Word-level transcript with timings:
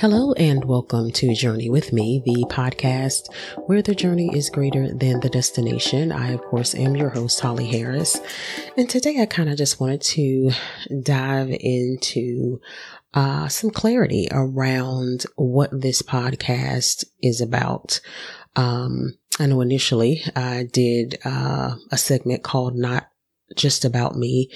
Hello 0.00 0.32
and 0.32 0.64
welcome 0.64 1.10
to 1.10 1.34
Journey 1.34 1.68
with 1.68 1.92
Me, 1.92 2.22
the 2.24 2.46
podcast 2.48 3.30
where 3.66 3.82
the 3.82 3.94
journey 3.94 4.30
is 4.34 4.48
greater 4.48 4.94
than 4.94 5.20
the 5.20 5.28
destination. 5.28 6.10
I, 6.10 6.30
of 6.30 6.40
course, 6.40 6.74
am 6.74 6.96
your 6.96 7.10
host, 7.10 7.38
Holly 7.38 7.66
Harris. 7.66 8.18
And 8.78 8.88
today 8.88 9.20
I 9.20 9.26
kind 9.26 9.50
of 9.50 9.58
just 9.58 9.78
wanted 9.78 10.00
to 10.00 10.52
dive 11.02 11.50
into 11.50 12.62
uh, 13.12 13.48
some 13.48 13.68
clarity 13.68 14.26
around 14.30 15.26
what 15.36 15.68
this 15.78 16.00
podcast 16.00 17.04
is 17.22 17.42
about. 17.42 18.00
Um, 18.56 19.18
I 19.38 19.44
know 19.44 19.60
initially 19.60 20.22
I 20.34 20.62
did 20.72 21.18
uh, 21.26 21.74
a 21.90 21.98
segment 21.98 22.42
called 22.42 22.74
Not 22.74 23.09
just 23.56 23.84
about 23.84 24.16
me. 24.16 24.48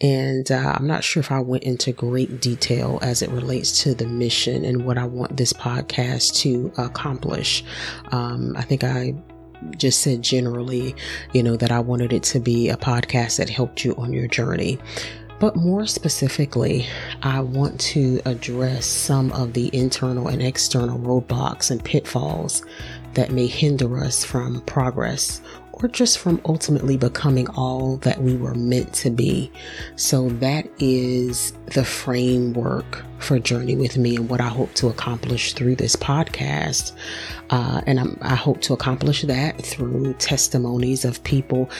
And 0.00 0.50
uh, 0.50 0.74
I'm 0.76 0.86
not 0.86 1.04
sure 1.04 1.20
if 1.20 1.30
I 1.30 1.40
went 1.40 1.64
into 1.64 1.92
great 1.92 2.40
detail 2.40 2.98
as 3.02 3.22
it 3.22 3.30
relates 3.30 3.82
to 3.82 3.94
the 3.94 4.06
mission 4.06 4.64
and 4.64 4.84
what 4.84 4.98
I 4.98 5.04
want 5.04 5.36
this 5.36 5.52
podcast 5.52 6.36
to 6.40 6.72
accomplish. 6.78 7.64
Um, 8.10 8.54
I 8.56 8.62
think 8.62 8.84
I 8.84 9.14
just 9.76 10.00
said 10.00 10.22
generally, 10.22 10.94
you 11.32 11.42
know, 11.42 11.56
that 11.56 11.72
I 11.72 11.80
wanted 11.80 12.12
it 12.12 12.22
to 12.24 12.40
be 12.40 12.68
a 12.68 12.76
podcast 12.76 13.38
that 13.38 13.50
helped 13.50 13.84
you 13.84 13.94
on 13.96 14.12
your 14.12 14.28
journey. 14.28 14.78
But 15.40 15.54
more 15.54 15.86
specifically, 15.86 16.86
I 17.22 17.40
want 17.40 17.80
to 17.80 18.20
address 18.24 18.86
some 18.86 19.30
of 19.32 19.52
the 19.52 19.70
internal 19.72 20.26
and 20.26 20.42
external 20.42 20.98
roadblocks 20.98 21.70
and 21.70 21.84
pitfalls 21.84 22.64
that 23.14 23.30
may 23.30 23.46
hinder 23.46 23.98
us 23.98 24.24
from 24.24 24.60
progress 24.62 25.40
or 25.82 25.88
just 25.88 26.18
from 26.18 26.40
ultimately 26.44 26.96
becoming 26.96 27.48
all 27.50 27.96
that 27.98 28.20
we 28.20 28.36
were 28.36 28.54
meant 28.54 28.92
to 28.94 29.10
be. 29.10 29.50
So 29.96 30.28
that 30.28 30.68
is 30.78 31.52
the 31.74 31.84
framework 31.84 33.04
for 33.18 33.38
Journey 33.38 33.76
with 33.76 33.96
Me 33.96 34.16
and 34.16 34.28
what 34.28 34.40
I 34.40 34.48
hope 34.48 34.74
to 34.74 34.88
accomplish 34.88 35.52
through 35.52 35.76
this 35.76 35.96
podcast. 35.96 36.92
Uh, 37.50 37.80
and 37.86 37.98
I'm, 38.00 38.18
i 38.22 38.34
hope 38.34 38.60
to 38.62 38.72
accomplish 38.72 39.22
that 39.22 39.60
through 39.62 40.14
testimonies 40.14 41.04
of 41.04 41.22
people 41.24 41.70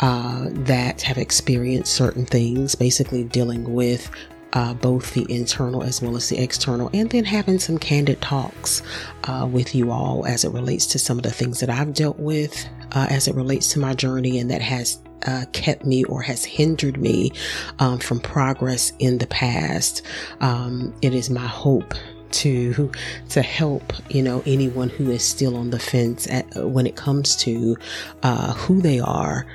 uh, 0.00 0.48
that 0.50 1.02
have 1.02 1.18
experienced 1.18 1.94
certain 1.94 2.26
things, 2.26 2.74
basically 2.74 3.24
dealing 3.24 3.72
with 3.72 4.10
uh, 4.54 4.74
both 4.74 5.14
the 5.14 5.26
internal 5.28 5.82
as 5.82 6.00
well 6.00 6.16
as 6.16 6.28
the 6.28 6.38
external, 6.38 6.90
and 6.94 7.10
then 7.10 7.24
having 7.24 7.58
some 7.58 7.78
candid 7.78 8.20
talks 8.20 8.82
uh, 9.24 9.46
with 9.50 9.74
you 9.74 9.90
all 9.90 10.24
as 10.26 10.44
it 10.44 10.50
relates 10.50 10.86
to 10.86 10.98
some 10.98 11.18
of 11.18 11.22
the 11.22 11.30
things 11.30 11.60
that 11.60 11.70
I've 11.70 11.92
dealt 11.92 12.18
with 12.18 12.66
uh, 12.92 13.06
as 13.10 13.28
it 13.28 13.34
relates 13.34 13.68
to 13.72 13.78
my 13.78 13.94
journey 13.94 14.38
and 14.38 14.50
that 14.50 14.62
has 14.62 14.98
uh, 15.26 15.44
kept 15.52 15.84
me 15.84 16.04
or 16.04 16.22
has 16.22 16.44
hindered 16.44 16.98
me 16.98 17.32
um, 17.78 17.98
from 17.98 18.20
progress 18.20 18.92
in 18.98 19.18
the 19.18 19.26
past. 19.26 20.02
Um, 20.40 20.94
it 21.02 21.14
is 21.14 21.30
my 21.30 21.46
hope 21.46 21.94
to 22.30 22.90
to 23.28 23.42
help 23.42 23.92
you 24.10 24.20
know 24.20 24.42
anyone 24.44 24.88
who 24.88 25.10
is 25.10 25.22
still 25.22 25.56
on 25.56 25.70
the 25.70 25.78
fence 25.78 26.26
at, 26.28 26.44
when 26.56 26.86
it 26.86 26.96
comes 26.96 27.36
to 27.36 27.76
uh, 28.22 28.52
who 28.54 28.80
they 28.80 28.98
are, 29.00 29.46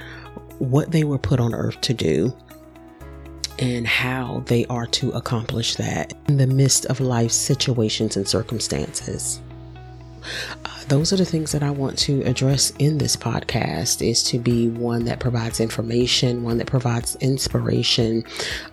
what 0.59 0.91
they 0.91 1.03
were 1.03 1.17
put 1.17 1.39
on 1.39 1.53
earth 1.53 1.79
to 1.81 1.93
do, 1.93 2.33
and 3.59 3.85
how 3.85 4.43
they 4.45 4.65
are 4.67 4.87
to 4.87 5.11
accomplish 5.11 5.75
that 5.75 6.13
in 6.27 6.37
the 6.37 6.47
midst 6.47 6.85
of 6.85 6.99
life's 6.99 7.35
situations 7.35 8.15
and 8.15 8.27
circumstances. 8.27 9.41
Those 10.89 11.13
are 11.13 11.17
the 11.17 11.25
things 11.25 11.51
that 11.51 11.61
I 11.61 11.69
want 11.69 11.99
to 11.99 12.23
address 12.23 12.73
in 12.79 12.97
this 12.97 13.15
podcast 13.15 14.05
is 14.05 14.23
to 14.23 14.39
be 14.39 14.69
one 14.69 15.05
that 15.05 15.19
provides 15.19 15.59
information, 15.59 16.41
one 16.43 16.57
that 16.57 16.65
provides 16.65 17.15
inspiration, 17.17 18.23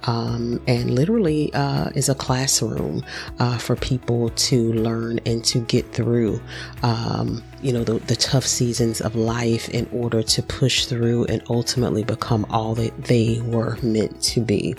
um, 0.04 0.60
and 0.66 0.90
literally 0.90 1.52
uh, 1.52 1.90
is 1.94 2.08
a 2.08 2.14
classroom 2.14 3.04
uh, 3.38 3.58
for 3.58 3.76
people 3.76 4.30
to 4.30 4.72
learn 4.72 5.20
and 5.26 5.44
to 5.44 5.60
get 5.60 5.92
through. 5.92 6.40
Um, 6.82 7.42
you 7.62 7.72
know, 7.72 7.84
the, 7.84 7.94
the, 7.94 8.16
tough 8.16 8.44
seasons 8.44 9.00
of 9.00 9.16
life 9.16 9.68
in 9.70 9.88
order 9.90 10.22
to 10.22 10.42
push 10.42 10.86
through 10.86 11.24
and 11.24 11.42
ultimately 11.48 12.04
become 12.04 12.46
all 12.50 12.74
that 12.74 12.96
they 13.04 13.40
were 13.44 13.76
meant 13.82 14.20
to 14.22 14.40
be. 14.40 14.74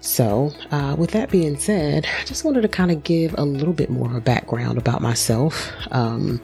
So, 0.00 0.52
uh, 0.70 0.96
with 0.98 1.10
that 1.10 1.30
being 1.30 1.58
said, 1.58 2.06
I 2.20 2.24
just 2.24 2.44
wanted 2.44 2.62
to 2.62 2.68
kind 2.68 2.90
of 2.90 3.04
give 3.04 3.34
a 3.36 3.44
little 3.44 3.74
bit 3.74 3.90
more 3.90 4.08
of 4.08 4.14
a 4.14 4.20
background 4.20 4.78
about 4.78 5.02
myself. 5.02 5.70
Um, 5.90 6.40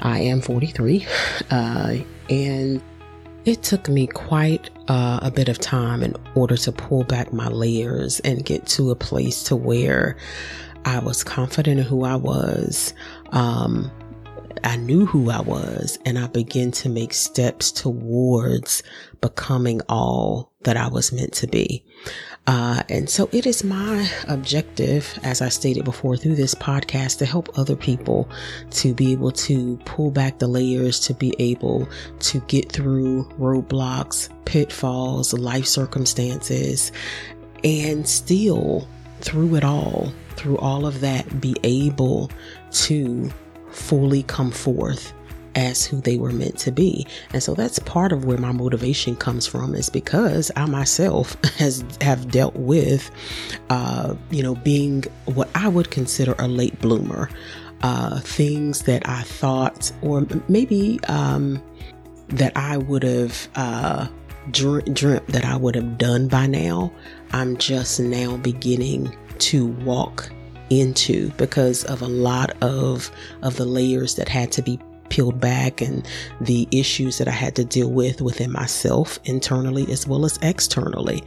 I 0.00 0.20
am 0.20 0.40
43, 0.40 1.06
uh, 1.50 1.96
and 2.28 2.82
it 3.44 3.62
took 3.62 3.88
me 3.88 4.06
quite 4.06 4.70
uh, 4.88 5.20
a 5.22 5.30
bit 5.30 5.48
of 5.48 5.58
time 5.58 6.02
in 6.02 6.14
order 6.34 6.56
to 6.56 6.72
pull 6.72 7.04
back 7.04 7.32
my 7.32 7.48
layers 7.48 8.20
and 8.20 8.44
get 8.44 8.66
to 8.68 8.90
a 8.90 8.96
place 8.96 9.42
to 9.44 9.56
where 9.56 10.16
I 10.84 10.98
was 10.98 11.24
confident 11.24 11.80
in 11.80 11.86
who 11.86 12.04
I 12.04 12.16
was. 12.16 12.94
Um, 13.30 13.90
I 14.62 14.76
knew 14.76 15.04
who 15.04 15.30
I 15.30 15.40
was 15.40 15.98
and 16.06 16.18
I 16.18 16.26
began 16.26 16.70
to 16.72 16.88
make 16.88 17.12
steps 17.12 17.70
towards 17.70 18.82
becoming 19.20 19.82
all 19.88 20.52
that 20.62 20.76
I 20.76 20.88
was 20.88 21.12
meant 21.12 21.34
to 21.34 21.46
be. 21.46 21.84
Uh, 22.46 22.82
and 22.90 23.08
so 23.08 23.28
it 23.32 23.46
is 23.46 23.64
my 23.64 24.06
objective, 24.28 25.18
as 25.22 25.40
I 25.40 25.48
stated 25.48 25.84
before 25.84 26.16
through 26.16 26.34
this 26.34 26.54
podcast, 26.54 27.18
to 27.18 27.26
help 27.26 27.58
other 27.58 27.74
people 27.74 28.28
to 28.72 28.92
be 28.92 29.12
able 29.12 29.32
to 29.32 29.78
pull 29.86 30.10
back 30.10 30.38
the 30.38 30.46
layers, 30.46 31.00
to 31.00 31.14
be 31.14 31.34
able 31.38 31.88
to 32.20 32.40
get 32.40 32.70
through 32.70 33.24
roadblocks, 33.38 34.28
pitfalls, 34.44 35.32
life 35.32 35.66
circumstances, 35.66 36.92
and 37.62 38.06
still 38.06 38.86
through 39.20 39.54
it 39.54 39.64
all, 39.64 40.12
through 40.36 40.58
all 40.58 40.86
of 40.86 41.00
that, 41.00 41.40
be 41.40 41.56
able 41.62 42.30
to 42.72 43.30
fully 43.70 44.22
come 44.24 44.50
forth 44.50 45.14
as 45.54 45.84
who 45.84 46.00
they 46.00 46.16
were 46.16 46.32
meant 46.32 46.58
to 46.58 46.72
be. 46.72 47.06
And 47.32 47.42
so 47.42 47.54
that's 47.54 47.78
part 47.80 48.12
of 48.12 48.24
where 48.24 48.38
my 48.38 48.52
motivation 48.52 49.16
comes 49.16 49.46
from 49.46 49.74
is 49.74 49.88
because 49.88 50.50
I 50.56 50.66
myself 50.66 51.36
has 51.56 51.84
have 52.00 52.30
dealt 52.30 52.56
with 52.56 53.10
uh, 53.70 54.14
you 54.30 54.42
know 54.42 54.54
being 54.56 55.04
what 55.26 55.48
I 55.54 55.68
would 55.68 55.90
consider 55.90 56.34
a 56.38 56.48
late 56.48 56.80
bloomer. 56.80 57.28
Uh, 57.82 58.18
things 58.20 58.82
that 58.84 59.06
I 59.06 59.20
thought 59.22 59.92
or 60.00 60.26
maybe 60.48 60.98
um, 61.06 61.62
that 62.28 62.56
I 62.56 62.78
would 62.78 63.02
have 63.02 63.48
uh, 63.56 64.06
dreamt, 64.50 64.94
dreamt 64.94 65.26
that 65.28 65.44
I 65.44 65.56
would 65.56 65.74
have 65.74 65.98
done 65.98 66.28
by 66.28 66.46
now. 66.46 66.90
I'm 67.32 67.58
just 67.58 68.00
now 68.00 68.38
beginning 68.38 69.14
to 69.40 69.66
walk 69.66 70.30
into 70.70 71.28
because 71.32 71.84
of 71.84 72.00
a 72.00 72.06
lot 72.06 72.50
of 72.62 73.10
of 73.42 73.56
the 73.56 73.66
layers 73.66 74.14
that 74.14 74.28
had 74.28 74.50
to 74.52 74.62
be 74.62 74.78
peeled 75.08 75.40
back 75.40 75.80
and 75.80 76.06
the 76.40 76.68
issues 76.70 77.18
that 77.18 77.28
I 77.28 77.32
had 77.32 77.54
to 77.56 77.64
deal 77.64 77.90
with 77.90 78.20
within 78.20 78.52
myself 78.52 79.18
internally 79.24 79.90
as 79.90 80.06
well 80.06 80.24
as 80.24 80.38
externally. 80.42 81.22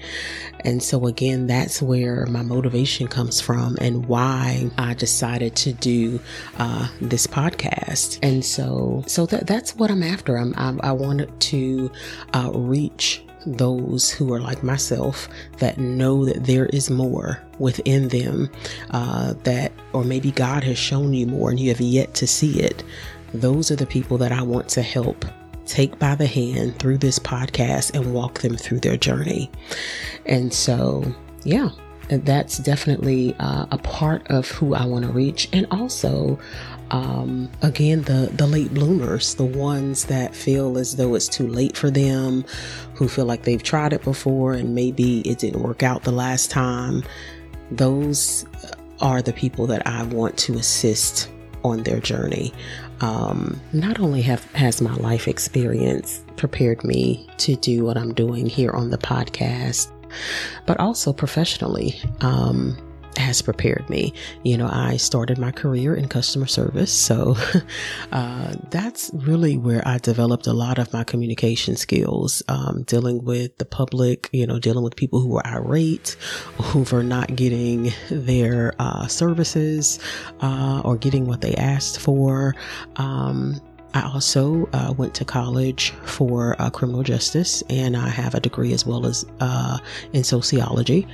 And 0.62 0.82
so 0.82 1.08
again, 1.08 1.48
that's 1.48 1.82
where 1.82 2.26
my 2.28 2.42
motivation 2.42 3.08
comes 3.08 3.40
from 3.40 3.78
and 3.80 4.06
why 4.08 4.70
I 4.78 4.94
decided 4.94 5.56
to 5.58 5.74
do 5.74 6.20
uh, 6.58 6.88
this 7.02 7.28
podcast. 7.28 8.20
And 8.24 8.44
so, 8.44 9.04
so 9.08 9.26
that 9.28 9.48
that's 9.48 9.76
what 9.76 9.92
I'm 9.92 10.04
after. 10.04 10.38
I'm, 10.38 10.54
I, 10.58 10.90
I 10.90 10.92
wanted 10.92 11.40
to 11.40 11.92
uh, 12.34 12.52
reach 12.54 13.24
those 13.46 14.12
who 14.12 14.34
are 14.34 14.42
like 14.42 14.62
myself 14.62 15.30
that 15.60 15.78
know 15.78 16.26
that 16.26 16.46
there 16.46 16.66
is 16.68 16.90
more 16.90 17.42
within 17.60 18.10
them 18.10 18.50
uh, 18.92 19.34
that 19.44 19.72
or 19.94 20.04
maybe 20.04 20.32
god 20.32 20.64
has 20.64 20.78
shown 20.78 21.14
you 21.14 21.26
more 21.26 21.50
and 21.50 21.60
you 21.60 21.70
have 21.70 21.80
yet 21.80 22.14
to 22.14 22.28
see 22.28 22.60
it 22.60 22.84
those 23.34 23.72
are 23.72 23.76
the 23.76 23.86
people 23.86 24.18
that 24.20 24.32
I 24.32 24.42
want 24.42 24.70
to 24.70 24.82
help 24.82 25.26
take 25.66 26.00
by 26.00 26.16
the 26.16 26.26
hand 26.26 26.80
through 26.80 26.98
this 26.98 27.20
podcast 27.20 27.94
and 27.94 28.14
walk 28.14 28.40
them 28.40 28.56
through 28.56 28.80
their 28.80 28.98
journey. 28.98 29.52
And 30.26 30.54
so, 30.54 31.04
yeah, 31.44 31.70
that's 32.10 32.58
definitely 32.58 33.36
uh, 33.40 33.68
a 33.72 33.78
part 33.78 34.26
of 34.28 34.50
who 34.50 34.74
I 34.74 34.86
want 34.86 35.06
to 35.06 35.12
reach. 35.12 35.50
And 35.52 35.68
also, 35.72 36.40
um, 36.92 37.52
again, 37.62 38.04
the, 38.04 38.32
the 38.34 38.48
late 38.48 38.74
bloomers, 38.74 39.36
the 39.36 39.46
ones 39.46 40.06
that 40.06 40.34
feel 40.34 40.78
as 40.78 40.96
though 40.96 41.16
it's 41.16 41.28
too 41.28 41.48
late 41.48 41.76
for 41.76 41.92
them, 41.92 42.46
who 42.94 43.08
feel 43.10 43.26
like 43.26 43.44
they've 43.44 43.62
tried 43.62 43.94
it 43.94 44.04
before 44.04 44.54
and 44.54 44.74
maybe 44.74 45.20
it 45.22 45.40
didn't 45.40 45.62
work 45.62 45.84
out 45.84 46.04
the 46.04 46.12
last 46.12 46.50
time. 46.50 47.04
Those 47.72 48.46
are 49.02 49.22
the 49.22 49.34
people 49.34 49.68
that 49.68 49.86
I 49.86 50.04
want 50.04 50.38
to 50.40 50.54
assist 50.54 51.30
on 51.64 51.84
their 51.84 52.00
journey. 52.00 52.54
Um, 53.02 53.60
not 53.74 54.00
only 54.00 54.22
have 54.24 54.44
has 54.54 54.82
my 54.82 54.94
life 54.96 55.28
experience 55.28 56.24
prepared 56.36 56.84
me 56.84 57.28
to 57.38 57.56
do 57.56 57.84
what 57.84 57.98
I'm 57.98 58.14
doing 58.14 58.48
here 58.48 58.72
on 58.72 58.90
the 58.90 58.98
podcast, 58.98 59.92
but 60.66 60.80
also 60.80 61.14
professionally. 61.14 62.00
Um, 62.22 62.78
has 63.28 63.42
prepared 63.42 63.90
me. 63.90 64.14
You 64.44 64.58
know, 64.58 64.70
I 64.72 64.98
started 64.98 65.38
my 65.38 65.52
career 65.52 65.94
in 65.94 66.08
customer 66.08 66.48
service, 66.48 66.92
so 66.92 67.36
uh, 68.12 68.56
that's 68.72 69.12
really 69.14 69.58
where 69.58 69.88
I 69.88 69.98
developed 70.00 70.48
a 70.48 70.54
lot 70.54 70.80
of 70.80 70.92
my 70.94 71.04
communication 71.04 71.76
skills, 71.76 72.42
um, 72.48 72.84
dealing 72.84 73.24
with 73.24 73.58
the 73.58 73.66
public, 73.66 74.30
you 74.32 74.48
know, 74.48 74.60
dealing 74.60 74.84
with 74.84 74.96
people 74.96 75.20
who 75.20 75.38
are 75.38 75.48
irate, 75.48 76.16
who 76.58 76.84
not 77.04 77.36
getting 77.36 77.92
their 78.10 78.74
uh, 78.80 79.08
services 79.08 80.00
uh, 80.42 80.82
or 80.84 80.98
getting 80.98 81.28
what 81.28 81.42
they 81.42 81.54
asked 81.56 82.00
for. 82.00 82.56
Um, 82.96 83.62
I 83.94 84.02
also 84.04 84.70
uh, 84.74 84.94
went 84.98 85.16
to 85.16 85.26
college 85.26 85.92
for 86.06 86.56
uh, 86.60 86.70
criminal 86.70 87.04
justice, 87.04 87.64
and 87.70 87.98
I 87.98 88.10
have 88.10 88.36
a 88.36 88.40
degree 88.40 88.74
as 88.74 88.86
well 88.86 89.06
as 89.06 89.26
uh, 89.40 89.80
in 90.14 90.24
sociology. 90.24 91.08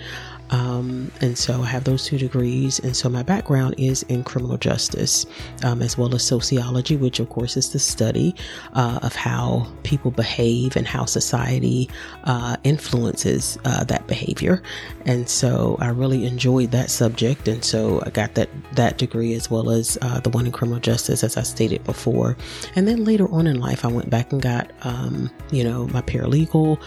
Um, 0.50 1.12
and 1.22 1.38
so 1.38 1.62
I 1.62 1.66
have 1.66 1.84
those 1.84 2.06
two 2.06 2.18
degrees. 2.18 2.80
And 2.80 2.96
so 2.96 3.10
my 3.10 3.24
background 3.24 3.76
is 3.78 4.04
in 4.04 4.24
criminal 4.24 4.58
justice, 4.58 5.26
um, 5.64 5.82
as 5.82 5.98
well 5.98 6.14
as 6.14 6.24
sociology, 6.24 6.96
which 6.96 7.20
of 7.20 7.30
course 7.30 7.58
is 7.58 7.72
the 7.72 7.80
study 7.80 8.36
uh, 8.74 9.00
of 9.02 9.16
how 9.16 9.68
people 9.84 10.12
behave 10.12 10.76
and 10.76 10.88
how 10.88 11.06
society 11.06 11.90
uh, 12.26 12.58
influences 12.64 13.58
uh, 13.66 13.84
that 13.86 14.06
behavior. 14.08 14.62
And 15.06 15.28
so 15.28 15.78
I 15.80 15.90
really 15.90 16.26
enjoyed 16.26 16.72
that 16.72 16.90
subject. 16.90 17.48
And 17.48 17.64
so 17.64 18.02
I 18.06 18.10
got 18.10 18.36
that, 18.36 18.50
that 18.74 18.98
degree 18.98 19.34
as 19.34 19.50
well 19.50 19.70
as 19.70 19.98
uh, 20.02 20.20
the 20.20 20.30
one 20.30 20.46
in 20.46 20.52
criminal 20.52 20.80
justice, 20.80 21.24
as 21.24 21.38
I 21.38 21.44
stated 21.44 21.84
before. 21.84 22.38
And 22.76 22.88
then 22.88 23.04
later 23.04 23.30
on 23.32 23.48
in 23.48 23.60
life, 23.60 23.86
I 23.86 23.88
went 23.88 24.10
back 24.10 24.32
and 24.32 24.42
got, 24.42 24.72
um, 24.84 25.30
you 25.52 25.64
know, 25.64 25.88
my 25.88 26.02
paralegal 26.02 26.82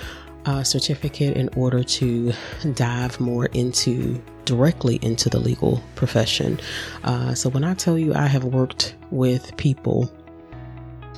uh, 0.46 0.62
certificate 0.62 1.36
in 1.36 1.48
order 1.56 1.82
to 1.82 2.32
dive 2.74 3.18
more 3.20 3.46
into 3.46 4.22
directly 4.44 4.98
into 5.02 5.28
the 5.28 5.38
legal 5.38 5.82
profession. 5.96 6.58
Uh, 7.04 7.34
so 7.34 7.50
when 7.50 7.64
I 7.64 7.74
tell 7.74 7.98
you 7.98 8.14
I 8.14 8.26
have 8.26 8.44
worked 8.44 8.94
with 9.10 9.56
people 9.56 10.10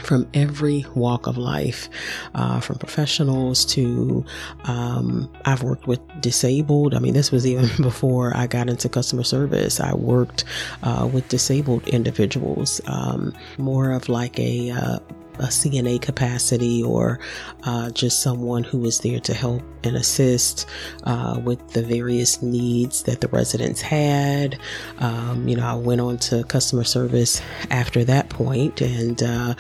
from 0.02 0.28
every 0.34 0.86
walk 0.94 1.26
of 1.26 1.36
life, 1.36 1.88
uh, 2.34 2.60
from 2.60 2.78
professionals 2.78 3.64
to 3.66 4.24
um, 4.64 5.30
I've 5.44 5.62
worked 5.62 5.86
with 5.86 6.00
disabled. 6.20 6.94
I 6.94 6.98
mean, 6.98 7.14
this 7.14 7.30
was 7.30 7.46
even 7.46 7.68
before 7.82 8.36
I 8.36 8.46
got 8.46 8.68
into 8.68 8.88
customer 8.88 9.24
service. 9.24 9.80
I 9.80 9.94
worked 9.94 10.44
uh, 10.82 11.08
with 11.12 11.28
disabled 11.28 11.86
individuals, 11.88 12.80
um, 12.86 13.34
more 13.58 13.90
of 13.90 14.08
like 14.08 14.38
a 14.38 14.70
uh, 14.70 14.98
a 15.38 15.48
CNA 15.48 16.00
capacity 16.00 16.82
or 16.82 17.20
uh, 17.64 17.90
just 17.90 18.22
someone 18.22 18.64
who 18.64 18.84
is 18.84 19.00
there 19.00 19.20
to 19.20 19.34
help 19.34 19.62
and 19.84 19.96
assist 19.96 20.66
uh, 21.04 21.40
with 21.42 21.72
the 21.72 21.82
various 21.82 22.42
needs 22.42 23.02
that 23.04 23.20
the 23.20 23.28
residents 23.28 23.80
had. 23.80 24.58
Um, 24.98 25.46
you 25.46 25.56
know, 25.56 25.66
I 25.66 25.74
went 25.74 26.00
on 26.00 26.18
to 26.18 26.44
customer 26.44 26.84
service 26.84 27.40
after 27.70 28.04
that 28.04 28.28
point, 28.28 28.80
and 28.80 29.22
uh, 29.22 29.54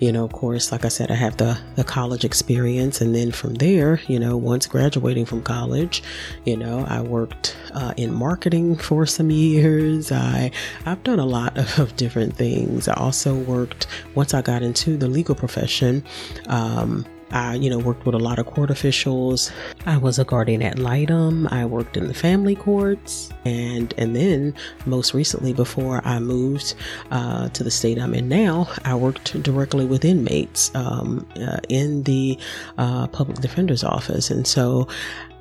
you 0.00 0.12
know, 0.12 0.24
of 0.24 0.32
course, 0.32 0.72
like 0.72 0.84
I 0.84 0.88
said, 0.88 1.10
I 1.10 1.14
have 1.14 1.36
the 1.36 1.58
the 1.76 1.84
college 1.84 2.24
experience, 2.24 3.00
and 3.00 3.14
then 3.14 3.32
from 3.32 3.54
there, 3.54 4.00
you 4.06 4.18
know, 4.18 4.36
once 4.36 4.66
graduating 4.66 5.26
from 5.26 5.42
college, 5.42 6.02
you 6.44 6.56
know, 6.56 6.84
I 6.88 7.00
worked 7.00 7.56
uh, 7.74 7.94
in 7.96 8.12
marketing 8.12 8.76
for 8.76 9.06
some 9.06 9.30
years. 9.30 10.12
I 10.12 10.50
I've 10.86 11.02
done 11.02 11.18
a 11.18 11.26
lot 11.26 11.56
of, 11.58 11.78
of 11.84 11.96
different 11.96 12.36
things. 12.36 12.88
I 12.88 12.94
also 12.94 13.34
worked 13.34 13.86
once 14.14 14.34
I 14.34 14.42
got 14.42 14.62
into 14.62 14.96
the 14.96 15.08
legal 15.08 15.23
profession. 15.32 16.04
Um, 16.48 17.06
I, 17.34 17.54
you 17.54 17.68
know, 17.68 17.78
worked 17.78 18.06
with 18.06 18.14
a 18.14 18.18
lot 18.18 18.38
of 18.38 18.46
court 18.46 18.70
officials. 18.70 19.50
I 19.86 19.96
was 19.96 20.20
a 20.20 20.24
guardian 20.24 20.62
ad 20.62 20.78
litem. 20.78 21.48
I 21.48 21.64
worked 21.64 21.96
in 21.96 22.06
the 22.06 22.14
family 22.14 22.54
courts, 22.54 23.30
and 23.44 23.92
and 23.98 24.14
then 24.14 24.54
most 24.86 25.14
recently, 25.14 25.52
before 25.52 26.00
I 26.04 26.20
moved 26.20 26.74
uh, 27.10 27.48
to 27.48 27.64
the 27.64 27.72
state 27.72 27.98
I'm 27.98 28.14
in 28.14 28.28
now, 28.28 28.68
I 28.84 28.94
worked 28.94 29.42
directly 29.42 29.84
with 29.84 30.04
inmates 30.04 30.72
um, 30.76 31.26
uh, 31.36 31.58
in 31.68 32.04
the 32.04 32.38
uh, 32.78 33.08
public 33.08 33.38
defender's 33.38 33.82
office, 33.82 34.30
and 34.30 34.46
so 34.46 34.86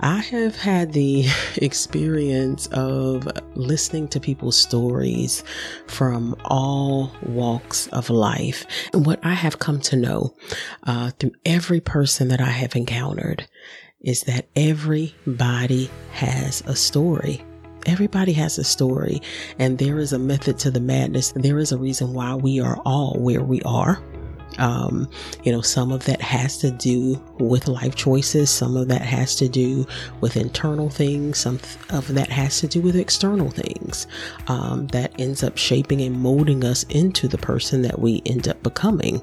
I 0.03 0.17
have 0.17 0.57
had 0.57 0.91
the 0.91 1.25
experience 1.55 2.67
of 2.73 3.25
listening 3.55 4.09
to 4.09 4.19
people's 4.19 4.57
stories 4.57 5.45
from 5.87 6.35
all 6.43 7.09
walks 7.21 7.87
of 7.87 8.09
life. 8.09 8.65
And 8.91 9.05
what 9.05 9.21
I 9.23 9.33
have 9.33 9.59
come 9.59 9.79
to 9.79 9.95
know 9.95 10.35
uh, 10.83 11.11
through 11.11 11.31
every 11.45 11.79
person 11.79 12.27
that 12.27 12.41
I 12.41 12.49
have 12.49 12.75
encountered 12.75 13.47
is 14.01 14.23
that 14.23 14.49
everybody 14.57 15.89
has 16.11 16.61
a 16.65 16.75
story. 16.75 17.41
Everybody 17.85 18.33
has 18.33 18.57
a 18.57 18.65
story, 18.65 19.21
and 19.57 19.77
there 19.77 19.99
is 19.99 20.11
a 20.11 20.19
method 20.19 20.59
to 20.59 20.71
the 20.71 20.81
madness. 20.81 21.31
There 21.33 21.59
is 21.59 21.71
a 21.71 21.77
reason 21.77 22.13
why 22.13 22.35
we 22.35 22.59
are 22.59 22.77
all 22.85 23.17
where 23.19 23.43
we 23.43 23.61
are. 23.61 24.03
Um, 24.59 25.09
you 25.43 25.51
know, 25.51 25.61
some 25.61 25.91
of 25.91 26.05
that 26.05 26.21
has 26.21 26.57
to 26.59 26.71
do 26.71 27.21
with 27.39 27.67
life 27.67 27.95
choices, 27.95 28.49
some 28.49 28.77
of 28.77 28.87
that 28.87 29.01
has 29.01 29.35
to 29.37 29.47
do 29.47 29.85
with 30.21 30.37
internal 30.37 30.89
things, 30.89 31.39
some 31.39 31.59
of 31.89 32.13
that 32.13 32.29
has 32.29 32.59
to 32.61 32.67
do 32.67 32.81
with 32.81 32.95
external 32.95 33.49
things 33.49 34.07
um, 34.47 34.87
that 34.87 35.13
ends 35.19 35.43
up 35.43 35.57
shaping 35.57 36.01
and 36.01 36.19
molding 36.19 36.63
us 36.63 36.83
into 36.83 37.27
the 37.27 37.37
person 37.37 37.81
that 37.83 37.99
we 37.99 38.21
end 38.25 38.47
up 38.47 38.61
becoming. 38.63 39.21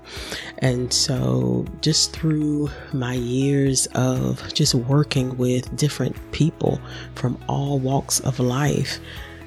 And 0.58 0.92
so, 0.92 1.64
just 1.80 2.12
through 2.12 2.70
my 2.92 3.14
years 3.14 3.86
of 3.94 4.52
just 4.54 4.74
working 4.74 5.36
with 5.36 5.74
different 5.76 6.16
people 6.32 6.80
from 7.14 7.38
all 7.48 7.78
walks 7.78 8.20
of 8.20 8.38
life, 8.40 8.98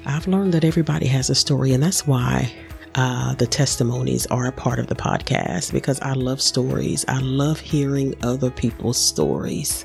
I've 0.06 0.26
learned 0.26 0.52
that 0.54 0.64
everybody 0.64 1.06
has 1.06 1.30
a 1.30 1.34
story, 1.34 1.72
and 1.72 1.82
that's 1.82 2.06
why 2.06 2.52
uh, 2.94 3.34
the 3.34 3.46
testimonies 3.46 4.26
are 4.26 4.46
a 4.46 4.52
part 4.52 4.78
of 4.78 4.86
the 4.86 4.94
podcast 4.94 5.72
because 5.72 6.00
I 6.00 6.12
love 6.12 6.40
stories. 6.40 7.04
I 7.08 7.18
love 7.18 7.60
hearing 7.60 8.14
other 8.22 8.50
people's 8.50 8.98
stories, 8.98 9.84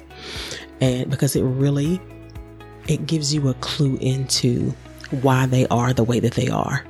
and 0.81 1.09
because 1.09 1.35
it 1.35 1.43
really 1.43 1.99
it 2.87 3.05
gives 3.05 3.33
you 3.33 3.49
a 3.49 3.53
clue 3.55 3.97
into 4.01 4.73
why 5.21 5.45
they 5.45 5.67
are 5.67 5.93
the 5.93 6.03
way 6.03 6.19
that 6.19 6.33
they 6.33 6.49
are. 6.49 6.83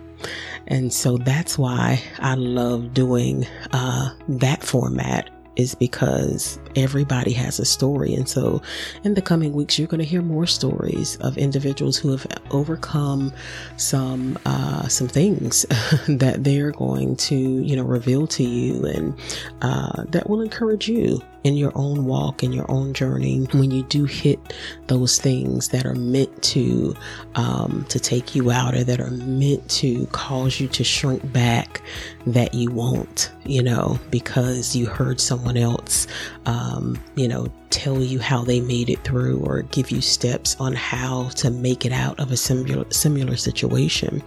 And 0.67 0.93
so 0.93 1.17
that's 1.17 1.57
why 1.57 2.01
I 2.19 2.35
love 2.35 2.93
doing 2.93 3.47
uh, 3.71 4.09
that 4.27 4.63
format 4.63 5.29
is 5.59 5.75
because 5.75 6.57
everybody 6.77 7.33
has 7.33 7.59
a 7.59 7.65
story. 7.65 8.13
And 8.13 8.29
so 8.29 8.61
in 9.03 9.13
the 9.13 9.21
coming 9.21 9.51
weeks, 9.51 9.77
you're 9.77 9.89
going 9.89 9.99
to 9.99 10.05
hear 10.05 10.21
more 10.21 10.47
stories 10.47 11.17
of 11.17 11.37
individuals 11.37 11.97
who 11.97 12.11
have 12.11 12.25
overcome 12.51 13.33
some, 13.75 14.39
uh, 14.45 14.87
some 14.87 15.09
things 15.09 15.63
that 16.07 16.45
they're 16.45 16.71
going 16.71 17.17
to, 17.17 17.35
you 17.35 17.75
know, 17.75 17.83
reveal 17.83 18.25
to 18.27 18.43
you 18.43 18.85
and, 18.85 19.19
uh, 19.61 20.05
that 20.07 20.29
will 20.29 20.39
encourage 20.39 20.87
you 20.87 21.21
in 21.43 21.55
your 21.55 21.71
own 21.75 22.05
walk, 22.05 22.43
in 22.43 22.51
your 22.51 22.69
own 22.69 22.93
journey, 22.93 23.45
when 23.51 23.71
you 23.71 23.83
do 23.83 24.05
hit 24.05 24.39
those 24.87 25.19
things 25.19 25.69
that 25.69 25.85
are 25.85 25.95
meant 25.95 26.41
to 26.43 26.95
um, 27.35 27.85
to 27.89 27.99
take 27.99 28.35
you 28.35 28.51
out 28.51 28.75
or 28.75 28.83
that 28.83 28.99
are 28.99 29.11
meant 29.11 29.67
to 29.69 30.05
cause 30.07 30.59
you 30.59 30.67
to 30.69 30.83
shrink 30.83 31.31
back, 31.31 31.81
that 32.27 32.53
you 32.53 32.69
won't, 32.71 33.31
you 33.45 33.63
know, 33.63 33.99
because 34.11 34.75
you 34.75 34.85
heard 34.85 35.19
someone 35.21 35.57
else, 35.57 36.07
um, 36.45 36.97
you 37.15 37.27
know, 37.27 37.47
tell 37.69 38.01
you 38.01 38.19
how 38.19 38.43
they 38.43 38.59
made 38.59 38.89
it 38.89 39.03
through 39.03 39.39
or 39.45 39.61
give 39.63 39.91
you 39.91 40.01
steps 40.01 40.55
on 40.59 40.73
how 40.73 41.29
to 41.29 41.49
make 41.51 41.85
it 41.85 41.91
out 41.91 42.19
of 42.19 42.31
a 42.31 42.37
similar 42.37 42.85
similar 42.91 43.35
situation. 43.35 44.21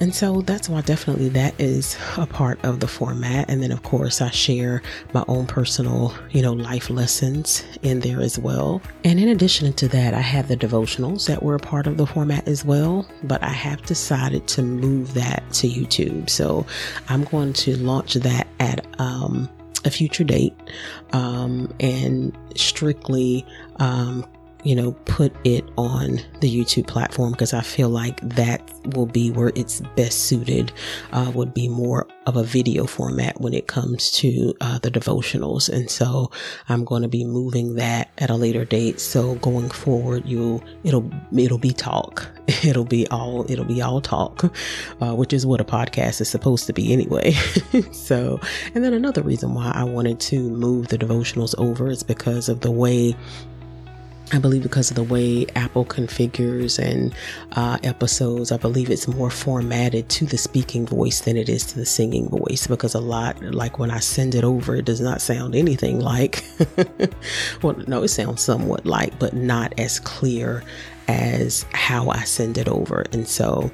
And 0.00 0.14
so 0.14 0.42
that's 0.42 0.68
why 0.68 0.80
definitely 0.82 1.28
that 1.30 1.60
is 1.60 1.96
a 2.16 2.26
part 2.26 2.64
of 2.64 2.80
the 2.80 2.88
format. 2.88 3.50
And 3.50 3.62
then 3.62 3.72
of 3.72 3.82
course 3.82 4.20
I 4.20 4.30
share 4.30 4.82
my 5.12 5.24
own 5.28 5.46
personal, 5.46 6.14
you 6.30 6.42
know, 6.42 6.52
life 6.52 6.88
lessons 6.90 7.64
in 7.82 8.00
there 8.00 8.20
as 8.20 8.38
well. 8.38 8.80
And 9.04 9.18
in 9.18 9.28
addition 9.28 9.72
to 9.72 9.88
that, 9.88 10.14
I 10.14 10.20
have 10.20 10.48
the 10.48 10.56
devotionals 10.56 11.26
that 11.26 11.42
were 11.42 11.56
a 11.56 11.60
part 11.60 11.86
of 11.86 11.96
the 11.96 12.06
format 12.06 12.46
as 12.46 12.64
well, 12.64 13.08
but 13.24 13.42
I 13.42 13.50
have 13.50 13.82
decided 13.82 14.46
to 14.48 14.62
move 14.62 15.14
that 15.14 15.42
to 15.54 15.68
YouTube. 15.68 16.30
So 16.30 16.64
I'm 17.08 17.24
going 17.24 17.52
to 17.54 17.76
launch 17.76 18.14
that 18.14 18.46
at, 18.60 18.86
um, 19.00 19.48
a 19.84 19.90
future 19.90 20.24
date 20.24 20.54
um, 21.12 21.72
and 21.78 22.36
strictly 22.56 23.46
um, 23.76 24.26
you 24.68 24.76
know, 24.76 24.92
put 25.06 25.32
it 25.44 25.64
on 25.78 26.20
the 26.40 26.64
YouTube 26.64 26.86
platform 26.86 27.32
because 27.32 27.54
I 27.54 27.62
feel 27.62 27.88
like 27.88 28.20
that 28.20 28.60
will 28.94 29.06
be 29.06 29.30
where 29.30 29.50
it's 29.54 29.80
best 29.96 30.26
suited, 30.26 30.72
uh, 31.12 31.32
would 31.34 31.54
be 31.54 31.68
more 31.68 32.06
of 32.26 32.36
a 32.36 32.42
video 32.44 32.84
format 32.84 33.40
when 33.40 33.54
it 33.54 33.66
comes 33.66 34.10
to 34.10 34.52
uh, 34.60 34.78
the 34.80 34.90
devotionals. 34.90 35.70
And 35.70 35.88
so 35.88 36.30
I'm 36.68 36.84
going 36.84 37.00
to 37.00 37.08
be 37.08 37.24
moving 37.24 37.76
that 37.76 38.10
at 38.18 38.28
a 38.28 38.34
later 38.34 38.66
date. 38.66 39.00
So 39.00 39.36
going 39.36 39.70
forward, 39.70 40.26
you 40.26 40.62
it'll 40.84 41.10
it'll 41.34 41.56
be 41.56 41.72
talk. 41.72 42.28
It'll 42.64 42.84
be 42.84 43.06
all 43.08 43.50
it'll 43.50 43.66
be 43.66 43.82
all 43.82 44.00
talk, 44.00 44.52
uh, 45.02 45.14
which 45.14 45.34
is 45.34 45.44
what 45.44 45.60
a 45.60 45.64
podcast 45.64 46.22
is 46.22 46.30
supposed 46.30 46.66
to 46.66 46.72
be 46.72 46.94
anyway. 46.94 47.32
so, 47.92 48.40
and 48.74 48.82
then 48.82 48.94
another 48.94 49.22
reason 49.22 49.52
why 49.52 49.70
I 49.74 49.84
wanted 49.84 50.18
to 50.20 50.48
move 50.48 50.88
the 50.88 50.96
devotionals 50.96 51.54
over 51.58 51.90
is 51.90 52.02
because 52.02 52.48
of 52.48 52.60
the 52.60 52.70
way 52.70 53.14
I 54.30 54.38
believe 54.38 54.62
because 54.62 54.90
of 54.90 54.96
the 54.96 55.02
way 55.02 55.46
Apple 55.56 55.86
configures 55.86 56.78
and 56.78 57.14
uh, 57.52 57.78
episodes, 57.82 58.52
I 58.52 58.58
believe 58.58 58.90
it's 58.90 59.08
more 59.08 59.30
formatted 59.30 60.08
to 60.10 60.26
the 60.26 60.36
speaking 60.36 60.86
voice 60.86 61.20
than 61.20 61.36
it 61.36 61.48
is 61.48 61.64
to 61.66 61.76
the 61.76 61.86
singing 61.86 62.28
voice. 62.28 62.66
Because 62.66 62.94
a 62.94 63.00
lot, 63.00 63.42
like 63.42 63.78
when 63.78 63.90
I 63.90 64.00
send 64.00 64.34
it 64.34 64.44
over, 64.44 64.76
it 64.76 64.84
does 64.84 65.00
not 65.00 65.22
sound 65.22 65.54
anything 65.54 66.00
like, 66.00 66.44
well, 67.62 67.76
no, 67.86 68.02
it 68.02 68.08
sounds 68.08 68.42
somewhat 68.42 68.84
like, 68.84 69.18
but 69.18 69.32
not 69.32 69.72
as 69.78 69.98
clear 69.98 70.62
as 71.08 71.64
how 71.72 72.10
I 72.10 72.22
send 72.24 72.58
it 72.58 72.68
over. 72.68 73.04
And 73.12 73.26
so 73.26 73.70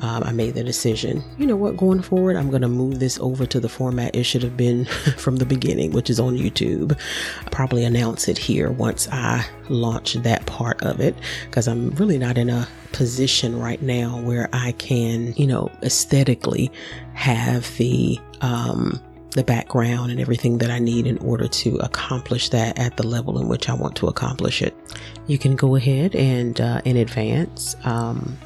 um, 0.00 0.22
I 0.24 0.32
made 0.32 0.54
the 0.54 0.64
decision, 0.64 1.22
you 1.36 1.46
know 1.46 1.56
what, 1.56 1.76
going 1.76 2.00
forward, 2.00 2.36
I'm 2.36 2.48
going 2.48 2.62
to 2.62 2.68
move 2.68 2.98
this 2.98 3.18
over 3.20 3.44
to 3.46 3.60
the 3.60 3.68
format 3.68 4.16
it 4.16 4.24
should 4.24 4.42
have 4.42 4.56
been 4.56 4.84
from 5.18 5.36
the 5.36 5.46
beginning, 5.46 5.92
which 5.92 6.08
is 6.08 6.18
on 6.18 6.36
YouTube. 6.36 6.98
I'll 7.44 7.50
probably 7.50 7.84
announce 7.84 8.26
it 8.26 8.38
here 8.38 8.72
once 8.72 9.06
I 9.12 9.46
launch 9.68 10.14
that 10.14 10.46
part 10.46 10.82
of 10.82 11.00
it 11.00 11.14
because 11.44 11.68
I'm 11.68 11.90
really 11.90 12.18
not 12.18 12.38
in 12.38 12.48
a 12.48 12.66
position 12.92 13.58
right 13.60 13.82
now 13.82 14.20
where 14.22 14.48
I 14.54 14.72
can, 14.72 15.34
you 15.34 15.46
know, 15.46 15.70
aesthetically 15.82 16.72
have 17.12 17.76
the, 17.76 18.18
um, 18.40 18.98
the 19.32 19.44
background 19.44 20.10
and 20.10 20.20
everything 20.20 20.58
that 20.58 20.70
I 20.70 20.78
need 20.78 21.06
in 21.06 21.18
order 21.18 21.48
to 21.48 21.76
accomplish 21.76 22.48
that 22.48 22.78
at 22.78 22.96
the 22.96 23.06
level 23.06 23.38
in 23.38 23.46
which 23.46 23.68
I 23.68 23.74
want 23.74 23.94
to 23.96 24.06
accomplish 24.06 24.62
it. 24.62 24.74
You 25.28 25.38
can 25.38 25.54
go 25.56 25.76
ahead 25.76 26.16
and 26.16 26.60
uh, 26.60 26.80
in 26.84 26.96
advance 26.96 27.76
um, 27.84 28.36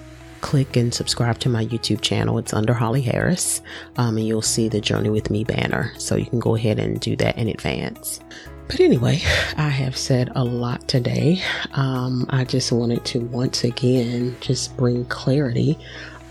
click 0.42 0.76
and 0.76 0.92
subscribe 0.92 1.38
to 1.38 1.48
my 1.48 1.64
YouTube 1.64 2.02
channel. 2.02 2.36
It's 2.36 2.52
under 2.52 2.74
Holly 2.74 3.00
Harris, 3.00 3.62
um, 3.96 4.18
and 4.18 4.26
you'll 4.26 4.42
see 4.42 4.68
the 4.68 4.80
Journey 4.80 5.08
with 5.08 5.30
Me 5.30 5.44
banner. 5.44 5.92
So 5.96 6.16
you 6.16 6.26
can 6.26 6.40
go 6.40 6.56
ahead 6.56 6.78
and 6.78 7.00
do 7.00 7.16
that 7.16 7.38
in 7.38 7.48
advance. 7.48 8.20
But 8.66 8.80
anyway, 8.80 9.20
I 9.56 9.68
have 9.68 9.96
said 9.96 10.30
a 10.34 10.44
lot 10.44 10.88
today. 10.88 11.40
Um, 11.72 12.26
I 12.30 12.44
just 12.44 12.72
wanted 12.72 13.04
to 13.06 13.20
once 13.20 13.64
again 13.64 14.36
just 14.40 14.76
bring 14.76 15.04
clarity 15.06 15.78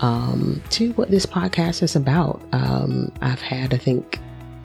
um, 0.00 0.62
to 0.70 0.92
what 0.92 1.10
this 1.10 1.24
podcast 1.24 1.82
is 1.82 1.96
about. 1.96 2.42
Um, 2.52 3.12
I've 3.20 3.40
had, 3.40 3.72
I 3.72 3.78
think, 3.78 4.18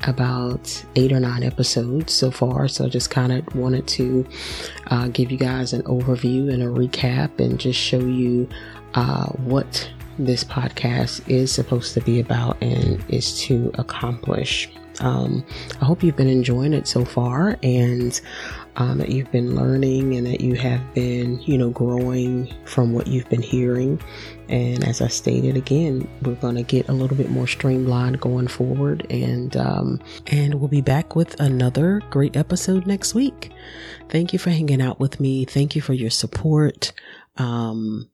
about 0.05 0.83
eight 0.95 1.11
or 1.11 1.19
nine 1.19 1.43
episodes 1.43 2.13
so 2.13 2.31
far. 2.31 2.67
So 2.67 2.85
I 2.85 2.89
just 2.89 3.09
kind 3.09 3.31
of 3.31 3.55
wanted 3.55 3.87
to 3.87 4.27
uh, 4.87 5.07
give 5.09 5.31
you 5.31 5.37
guys 5.37 5.73
an 5.73 5.81
overview 5.83 6.53
and 6.53 6.63
a 6.63 6.67
recap 6.67 7.39
and 7.39 7.59
just 7.59 7.79
show 7.79 7.99
you 7.99 8.47
uh, 8.93 9.27
what 9.27 9.89
this 10.19 10.43
podcast 10.43 11.27
is 11.29 11.51
supposed 11.51 11.93
to 11.93 12.01
be 12.01 12.19
about 12.19 12.61
and 12.61 13.03
is 13.09 13.39
to 13.41 13.71
accomplish. 13.75 14.69
Um, 14.99 15.45
I 15.79 15.85
hope 15.85 16.03
you've 16.03 16.15
been 16.15 16.27
enjoying 16.27 16.73
it 16.73 16.87
so 16.87 17.05
far 17.05 17.57
and 17.61 18.19
um, 18.77 18.99
that 18.99 19.09
you've 19.09 19.31
been 19.31 19.55
learning 19.55 20.15
and 20.15 20.27
that 20.27 20.41
you 20.41 20.53
have 20.55 20.93
been, 20.93 21.41
you 21.41 21.57
know, 21.57 21.71
growing 21.71 22.53
from 22.65 22.93
what 22.93 23.07
you've 23.07 23.27
been 23.29 23.41
hearing. 23.41 23.99
And 24.49 24.83
as 24.87 25.01
I 25.01 25.07
stated 25.07 25.57
again, 25.57 26.07
we're 26.21 26.35
going 26.35 26.55
to 26.55 26.63
get 26.63 26.87
a 26.87 26.93
little 26.93 27.17
bit 27.17 27.29
more 27.29 27.47
streamlined 27.47 28.21
going 28.21 28.47
forward, 28.47 29.05
and 29.09 29.57
um, 29.57 29.99
and 30.27 30.55
we'll 30.55 30.69
be 30.69 30.81
back 30.81 31.15
with 31.15 31.37
another 31.39 32.01
great 32.11 32.37
episode 32.37 32.87
next 32.87 33.13
week. 33.13 33.51
Thank 34.09 34.31
you 34.31 34.39
for 34.39 34.51
hanging 34.51 34.81
out 34.81 34.99
with 34.99 35.19
me. 35.19 35.43
Thank 35.43 35.75
you 35.75 35.81
for 35.81 35.93
your 35.93 36.11
support. 36.11 36.93
Um, 37.35 38.09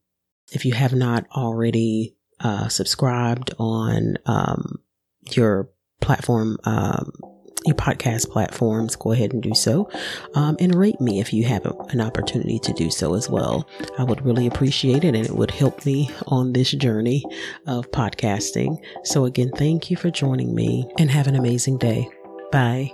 if 0.50 0.64
you 0.64 0.72
have 0.74 0.92
not 0.92 1.26
already 1.36 2.16
uh, 2.40 2.68
subscribed 2.68 3.52
on 3.58 4.16
um, 4.26 4.80
your 5.30 5.70
platform 6.00 6.58
um, 6.64 7.12
your 7.64 7.76
podcast 7.76 8.30
platforms, 8.30 8.96
go 8.96 9.12
ahead 9.12 9.32
and 9.32 9.42
do 9.42 9.54
so. 9.54 9.88
Um, 10.34 10.56
and 10.60 10.74
rate 10.74 11.00
me 11.00 11.20
if 11.20 11.32
you 11.32 11.44
have 11.44 11.64
an 11.90 12.00
opportunity 12.00 12.58
to 12.60 12.72
do 12.72 12.90
so 12.90 13.14
as 13.14 13.28
well. 13.28 13.68
I 13.98 14.04
would 14.04 14.24
really 14.24 14.46
appreciate 14.46 15.04
it 15.04 15.14
and 15.14 15.26
it 15.26 15.36
would 15.36 15.50
help 15.50 15.84
me 15.86 16.10
on 16.26 16.52
this 16.52 16.70
journey 16.72 17.24
of 17.66 17.90
podcasting. 17.90 18.82
So, 19.04 19.24
again, 19.24 19.50
thank 19.56 19.90
you 19.90 19.96
for 19.96 20.10
joining 20.10 20.54
me 20.54 20.90
and 20.98 21.10
have 21.10 21.26
an 21.26 21.36
amazing 21.36 21.78
day. 21.78 22.08
Bye. 22.52 22.92